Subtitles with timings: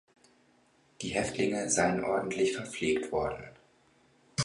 [1.03, 3.51] Die Häftlinge seien ordentlich verpflegt worden.